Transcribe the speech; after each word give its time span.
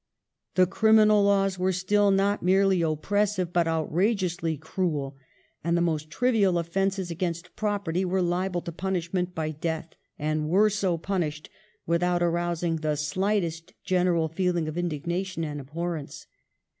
The 0.55 0.65
criminal 0.65 1.23
laws 1.23 1.59
were 1.59 1.71
still 1.71 2.09
not 2.09 2.41
merely 2.41 2.81
oppressive 2.81 3.53
but 3.53 3.67
outrageously 3.67 4.57
cruel, 4.57 5.15
and 5.63 5.77
the 5.77 5.81
most 5.81 6.09
trivial 6.09 6.53
oflFences 6.55 7.11
against 7.11 7.55
property 7.55 8.03
were 8.03 8.23
liable 8.23 8.61
to 8.61 8.71
punishment 8.71 9.35
by 9.35 9.51
death, 9.51 9.93
and 10.17 10.49
were 10.49 10.71
so 10.71 10.97
punished, 10.97 11.51
without 11.85 12.23
arousing 12.23 12.77
the 12.77 12.95
slightest 12.95 13.75
general 13.83 14.27
feeling 14.27 14.67
of 14.67 14.75
indignation 14.75 15.43
and 15.43 15.59
abhorrence. 15.61 16.25